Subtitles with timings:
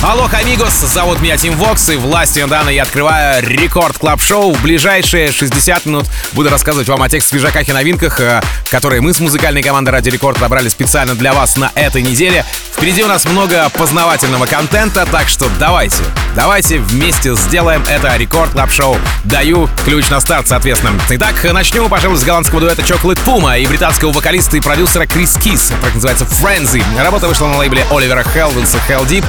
[0.00, 4.62] Алло, amigos, зовут меня Тим Вокс, и властью данной я открываю Record Club Show В
[4.62, 8.40] ближайшие 60 минут буду рассказывать вам о тех свежаках и новинках, э,
[8.70, 12.44] которые мы с музыкальной командой Радио Рекорд набрали специально для вас на этой неделе.
[12.72, 15.96] Впереди у нас много познавательного контента, так что давайте,
[16.36, 20.92] давайте вместе сделаем это Record Club Show Даю ключ на старт, соответственно.
[21.10, 25.72] Итак, начнем, пожалуй, с голландского дуэта Chocolate Puma и британского вокалиста и продюсера Chris Keys.
[25.82, 26.84] Трек называется Frenzy.
[27.02, 29.24] Работа вышла на лейбле Оливера Хелденса Heldeep.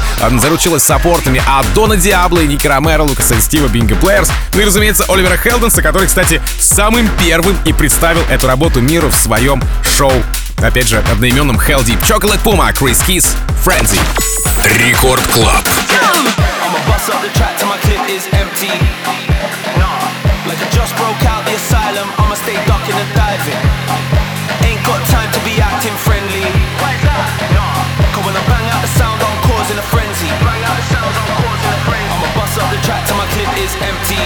[0.59, 4.29] Заручилась саппортами от Дона Диабло и Ники Ромеро, Лукаса и Стива Bingo Players.
[4.53, 9.15] Ну и, разумеется, Оливера Хелденса, который, кстати, самым первым и представил эту работу миру в
[9.15, 10.11] своем шоу
[10.57, 12.01] опять же, одноименным Heldeep.
[12.01, 13.25] Chocolate Puma, Chris Keys,
[13.63, 13.97] Frenzy.
[14.85, 15.65] Record Club.
[23.31, 23.68] Ain't
[33.69, 34.21] is empty.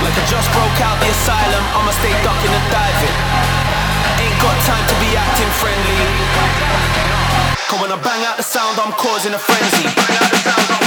[0.00, 3.16] Like I just broke out the asylum, I'ma stay ducking and diving.
[4.22, 5.98] Ain't got time to be acting friendly.
[7.68, 10.85] Cause when I bang out the sound, I'm causing a frenzy.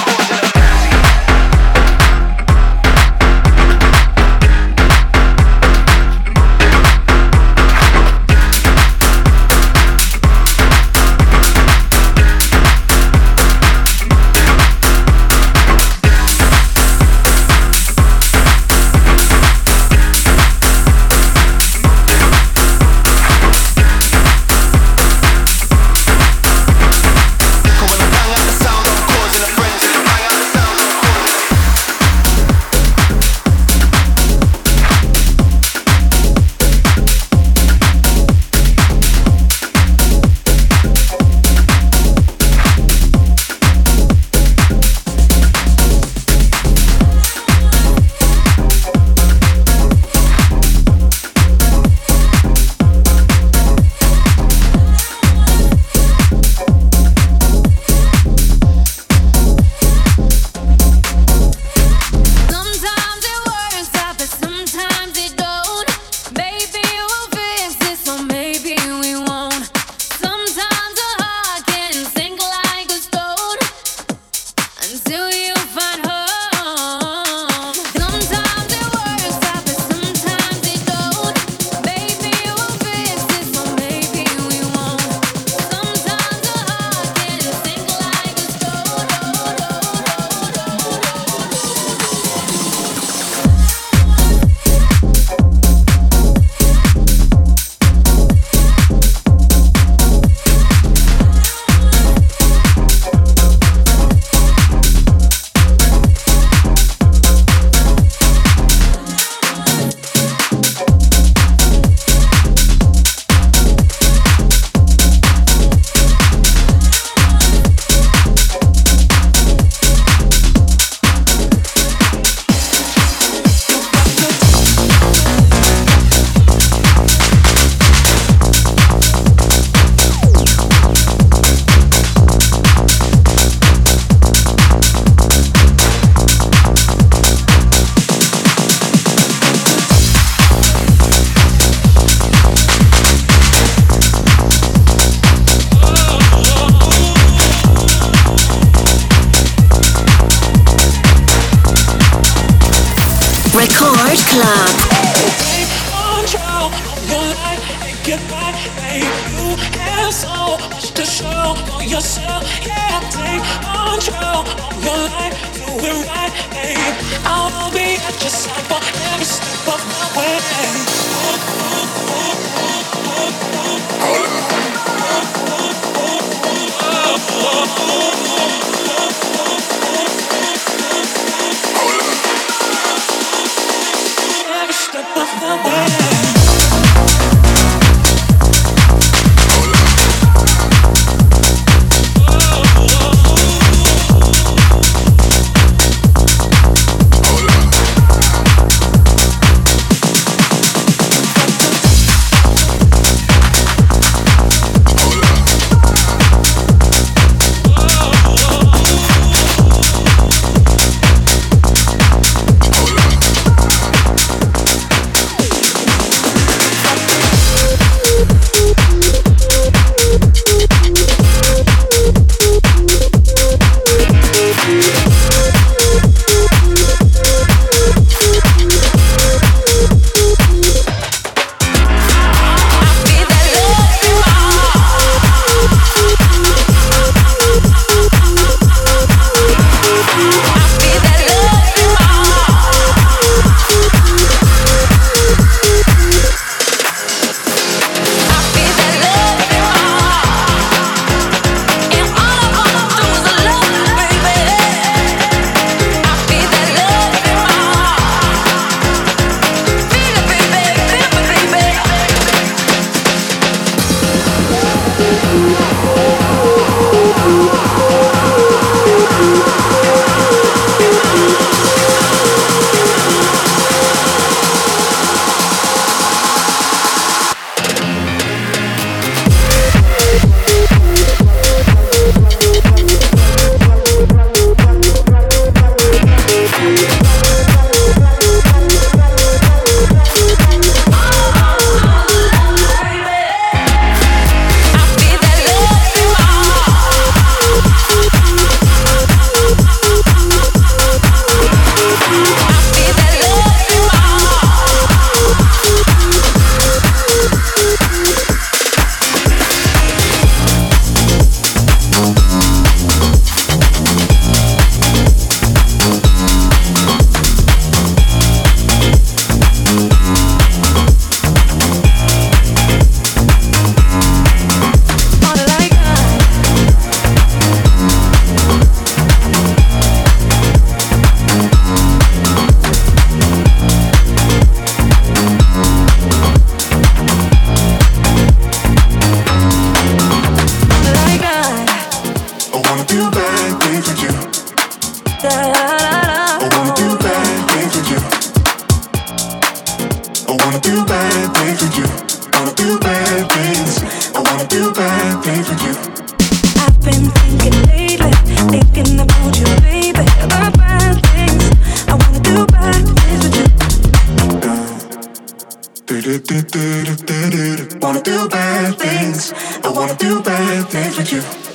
[370.67, 371.49] Dance with you.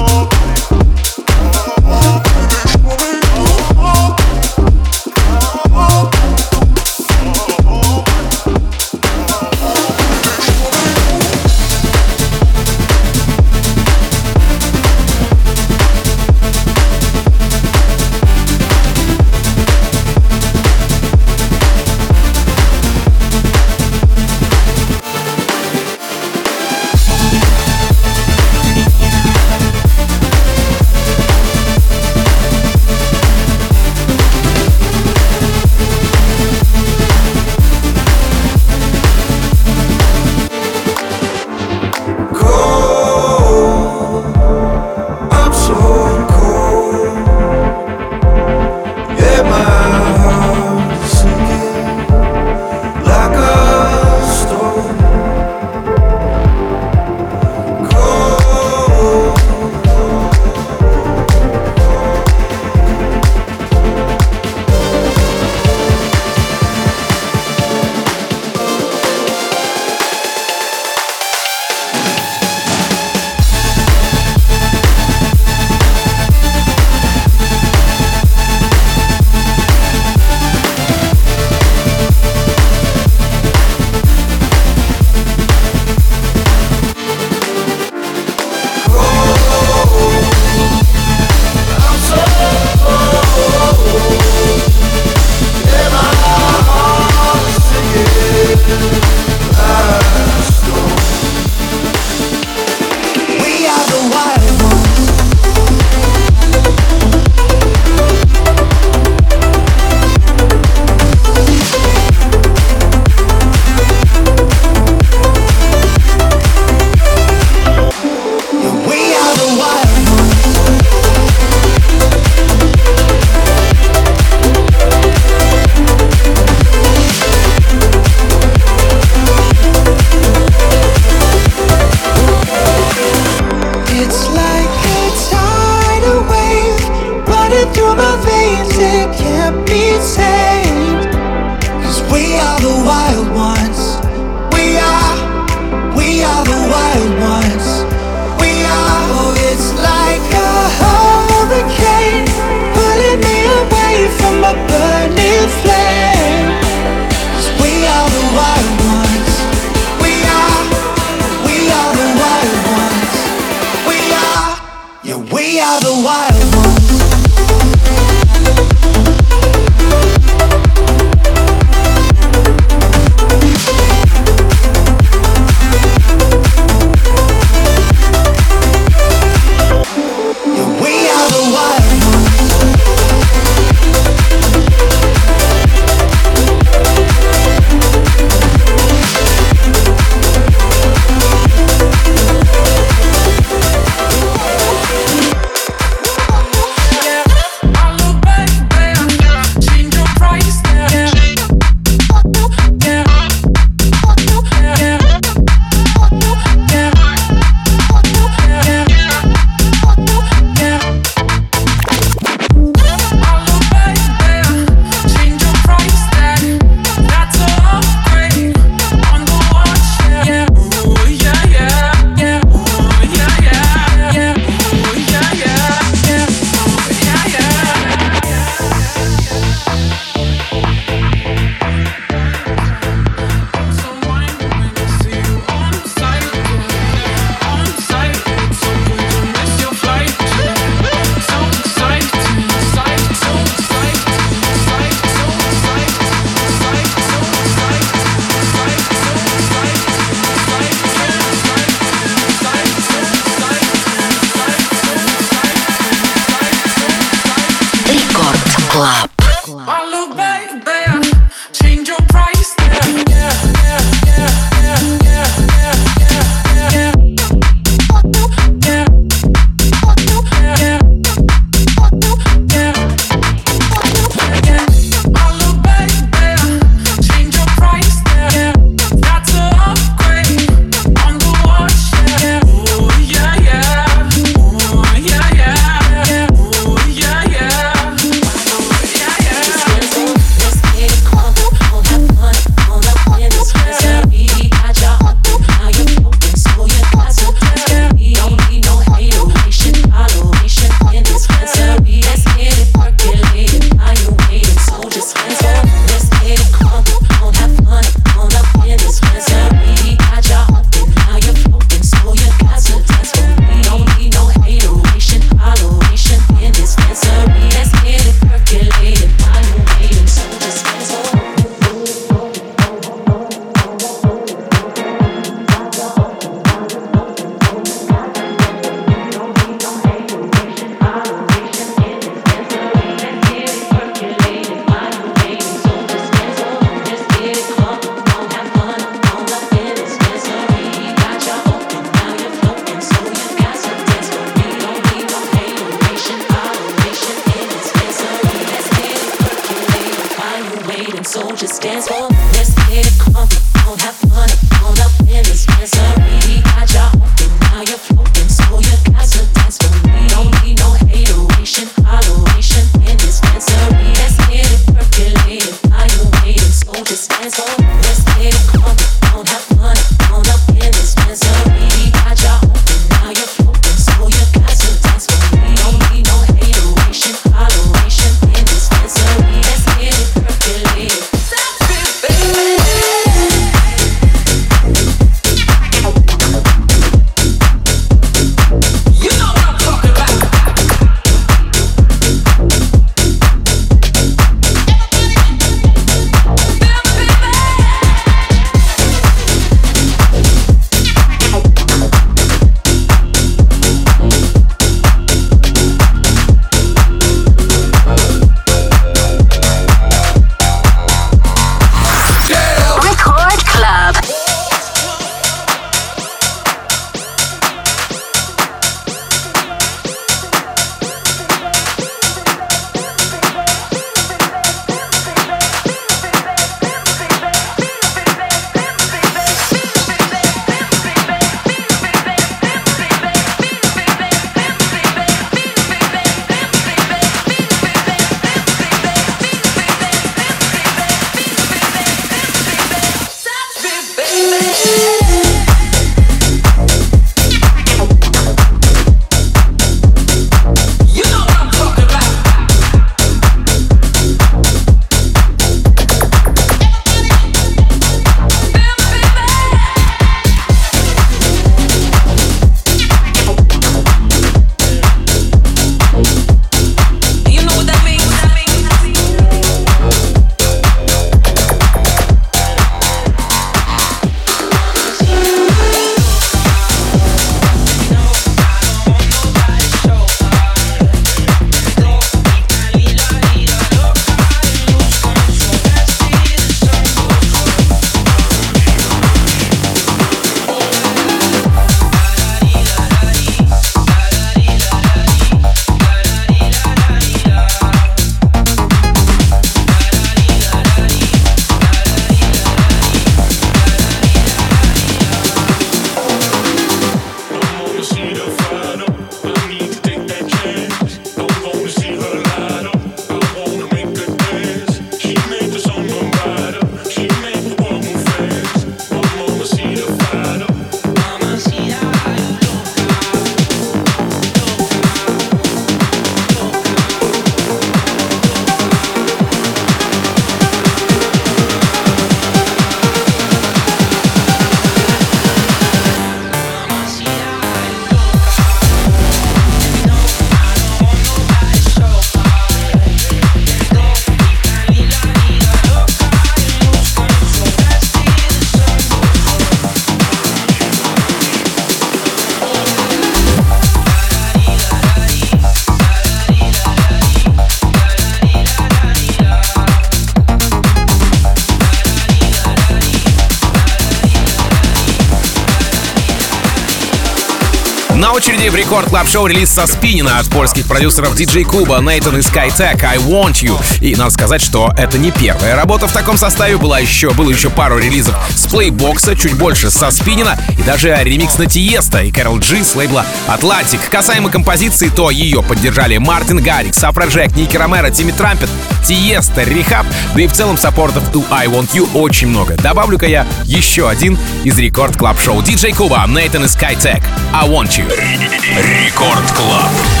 [568.71, 572.99] Record Club Show релиз со Spinnin'а от польских продюсеров DJ Kuba, Neitan и Skytech I
[572.99, 573.61] Want You.
[573.81, 576.55] И надо сказать, что это не первая работа в таком составе.
[576.55, 581.37] Была еще, было еще пару релизов с Playbox'а, чуть больше со Spinnin'а и даже ремикс
[581.37, 583.81] на Тиесто и Karol G с лейбла Atlantic.
[583.89, 588.49] Касаемо композиции, то ее поддержали Мартин Гаррикс, Afrojack, Ники Ромеро, Тимми Трампет,
[588.87, 589.85] Тиесто, R3hab,
[590.15, 592.55] да и в целом саппортов у I Want You очень много.
[592.55, 597.03] Добавлю-ка я еще один из рекорд клаб шоу DJ Kuba, Нейтан и Skytech
[597.33, 598.60] I Want You.
[598.61, 600.00] Рекорд Клаб.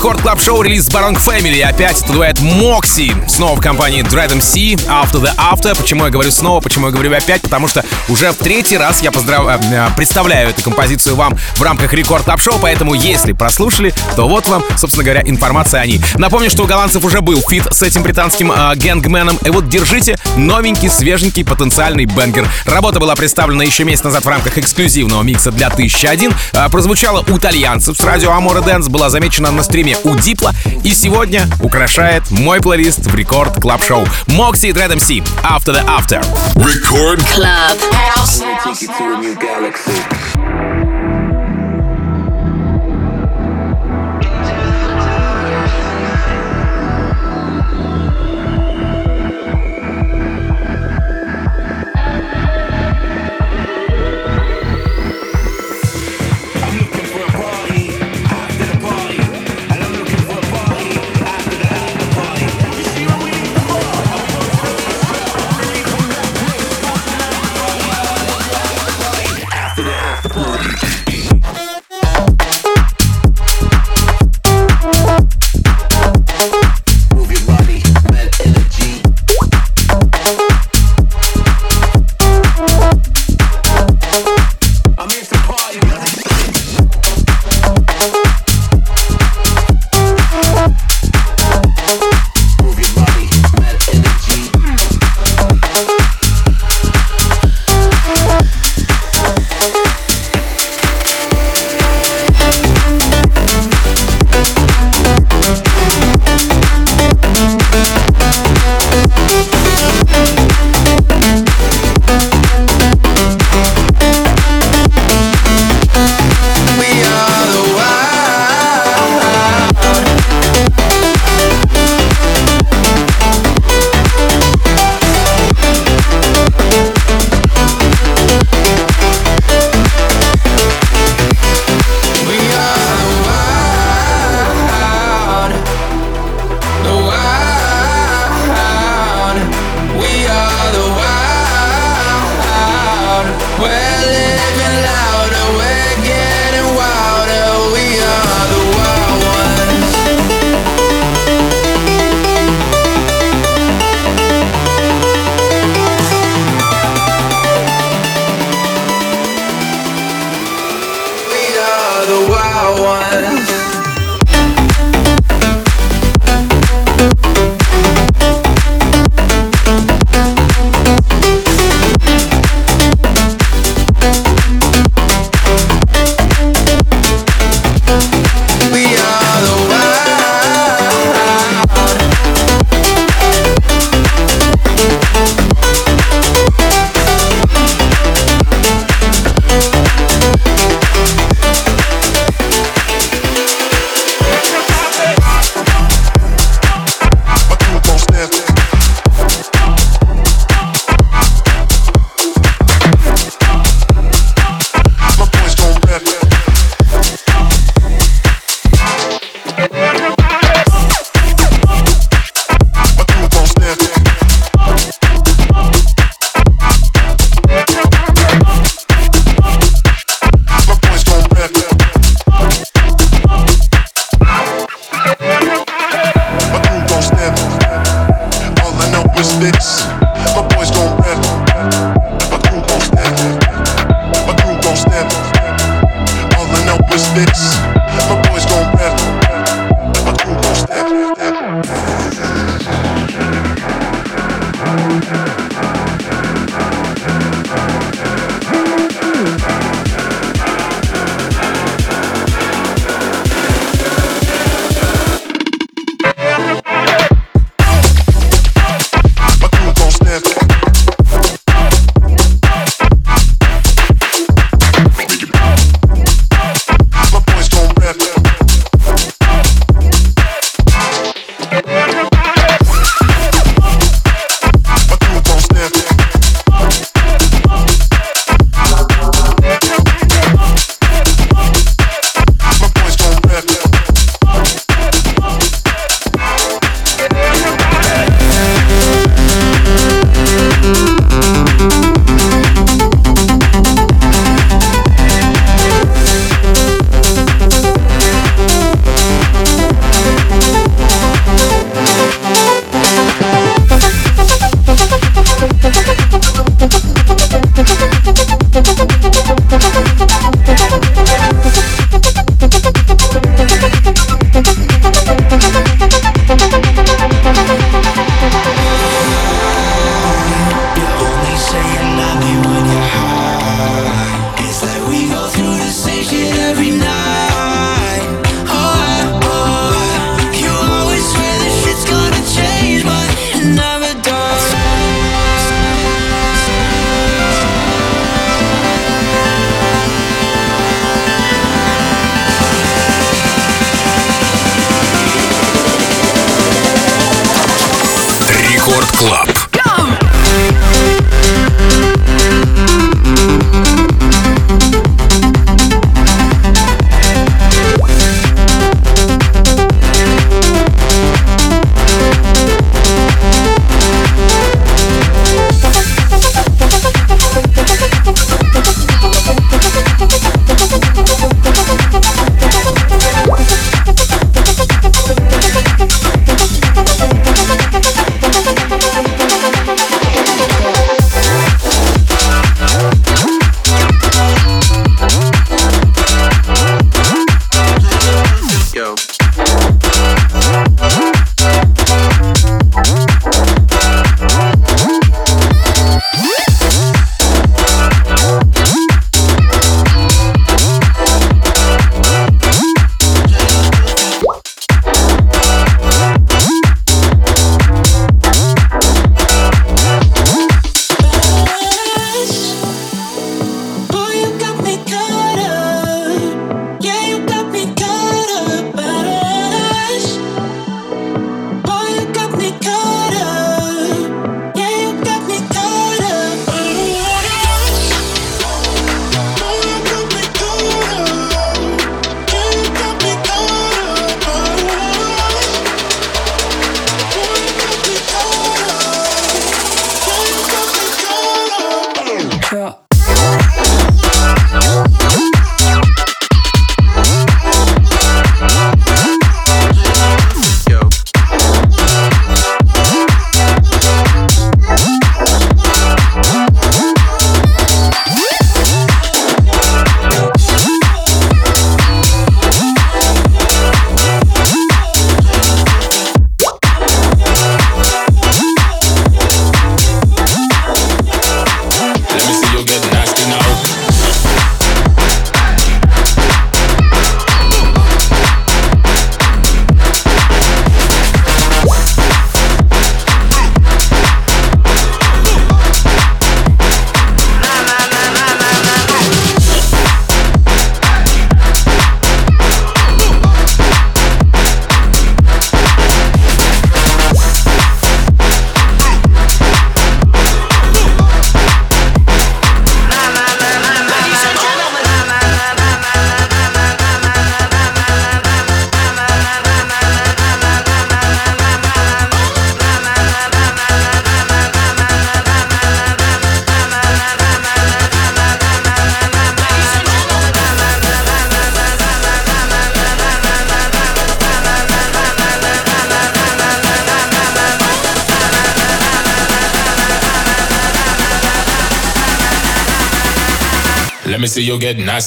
[0.00, 1.60] Record Club Show релиз Barong Family.
[1.60, 3.14] Опять это дуэт Moksi.
[3.28, 5.76] Снова в компании Dread MC, After the After.
[5.76, 7.42] Почему я говорю снова, почему я говорю опять?
[7.42, 9.46] Потому что уже в третий раз я поздрав...
[9.46, 14.26] Э, э, представляю эту композицию вам в рамках Record Club Show, поэтому если прослушали, то
[14.26, 16.00] вот вам, собственно говоря, информация о ней.
[16.16, 19.38] Напомню, что у голландцев уже был фит с этим британским э, гэнгменом.
[19.44, 22.48] И вот держите новенький, свеженький потенциальный banger.
[22.64, 26.32] Работа была представлена еще месяц назад в рамках эксклюзивного микса для 1001.
[26.54, 30.52] Э, прозвучала у итальянцев с радио Амора Dance, была замечена на стриме у Дипла
[30.84, 34.06] и сегодня украшает мой плейлист в Record Club Show.
[34.26, 36.24] Moksi и Dread MC After the After.
[36.54, 37.78] Record Club
[38.16, 38.42] Show.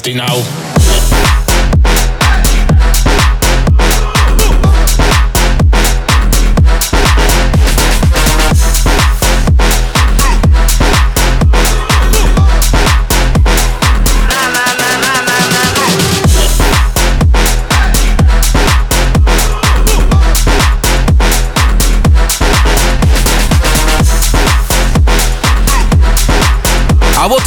[0.04, 0.63] Nasty now.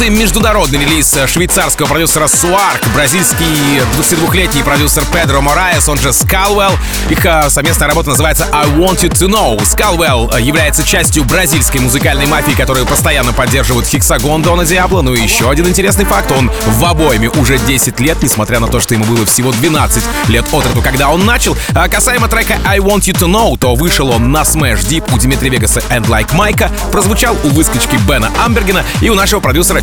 [0.08, 3.44] И международный релиз швейцарского продюсера Суарк, бразильский
[3.98, 6.72] 22-летний продюсер Педро Мораес, он же Скалвелл.
[7.10, 9.62] Их а, совместная работа называется I Want You To Know.
[9.66, 15.02] Скалвелл а, является частью бразильской музыкальной мафии, которую постоянно поддерживают Хексагон Дона Диабло.
[15.02, 18.80] Ну и еще один интересный факт, он в обойме уже 10 лет, несмотря на то,
[18.80, 21.54] что ему было всего 12 лет от роду, когда он начал.
[21.74, 25.18] А касаемо трека I Want You To Know, то вышел он на Smash Deep у
[25.18, 29.82] Дмитрия Вегаса and Like Майка, прозвучал у выскочки Бена Амбергена и у нашего продюсера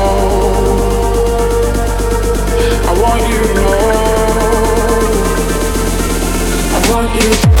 [3.19, 3.41] you.
[6.73, 7.60] I want you.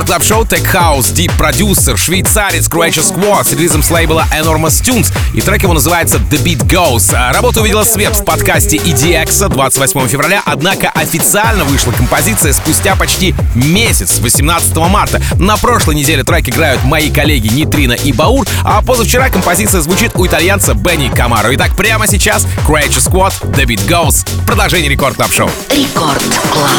[0.00, 4.82] Рекорд клаб шоу Tech House Deep Producer, швейцарец Croatia Squad с релизом с лейбла Enormous
[4.82, 7.14] Tunes, и трек его называется The Beat Goes.
[7.14, 13.34] А, работа увидела свет в подкасте EDX 28 февраля, однако официально вышла композиция спустя почти
[13.54, 15.20] месяц, 18 марта.
[15.38, 20.26] На прошлой неделе трек играют мои коллеги Нитрина и Баур, а позавчера композиция звучит у
[20.26, 21.54] итальянца Бенни Камаро.
[21.54, 24.26] Итак, прямо сейчас Croatia Squad The Beat Goes.
[24.46, 25.50] Продолжение рекорд клаб шоу.
[25.70, 26.22] Рекорд
[26.52, 26.70] Клаб.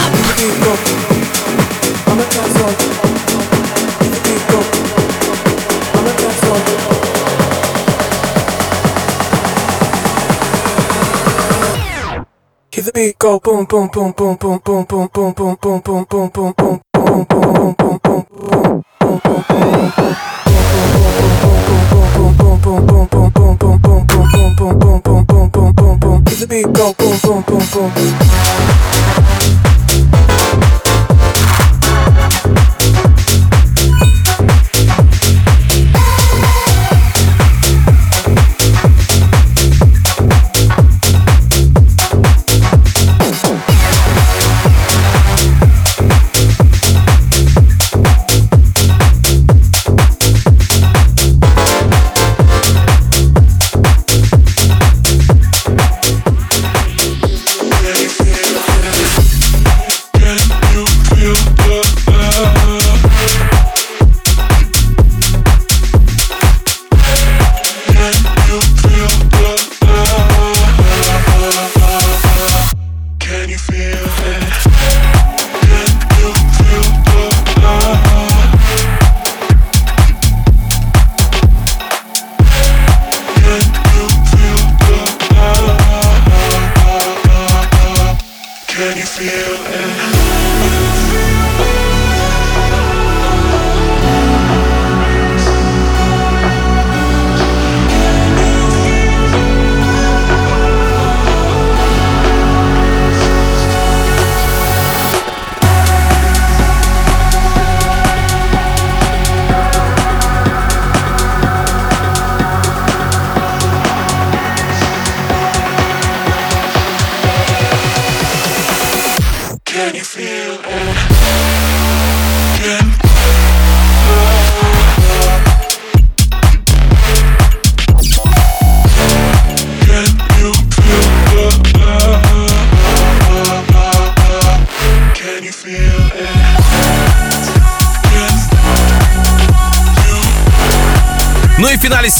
[2.22, 3.01] Keep the
[13.02, 16.80] beat go boom boom boom boom boom boom boom boom boom boom boom boom boom
[26.00, 29.21] boom Keep the beat go boom boom boom boom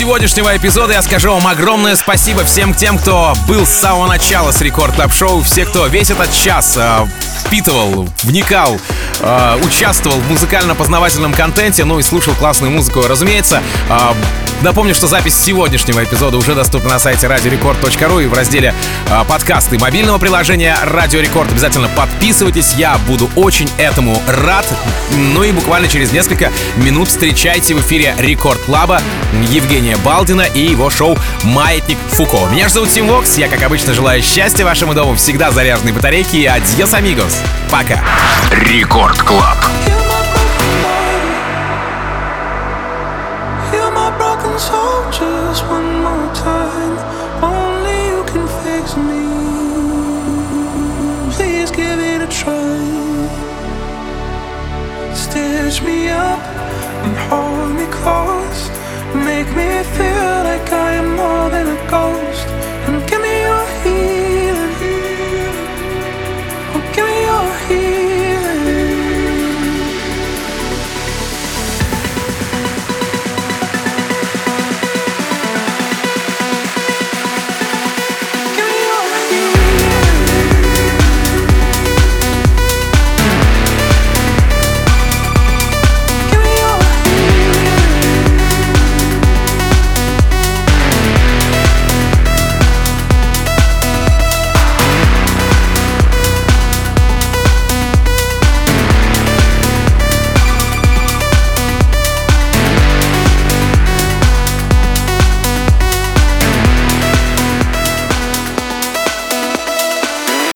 [0.02, 4.62] сегодняшнего эпизода я скажу вам огромное спасибо всем тем, кто был с самого начала с
[4.62, 7.06] Record Club Show, все, кто весь этот час э,
[7.46, 8.80] впитывал, вникал,
[9.20, 13.62] э, участвовал в музыкально-познавательном контенте, ну и слушал классную музыку, разумеется.
[13.90, 14.14] Э,
[14.62, 18.76] Напомню, что запись сегодняшнего эпизода уже доступна на сайте radiorecord.ru и в разделе
[19.08, 21.52] э, подкасты мобильного приложения Радио Рекорд.
[21.52, 24.66] Обязательно подписывайтесь, я буду очень этому рад.
[25.18, 29.02] Ну и буквально через несколько минут встречайте в эфире Record Club'а
[29.42, 32.48] Евгения Балдина и его шоу «Маятник Фуко».
[32.52, 36.38] Меня же зовут Тим Вокс, я, как обычно, желаю счастья вашему дому, всегда заряженной батарейки
[36.38, 37.42] и adiós, amigos.
[37.70, 38.04] Пока.
[38.52, 39.58] Record Club.
[45.12, 46.96] just one more time.
[47.44, 49.24] Only you can fix me.
[51.36, 52.80] Please give it a try.
[55.14, 56.40] Stitch me up
[57.04, 58.41] and hold me close.
[59.44, 62.31] make me feel like I am more than a ghost.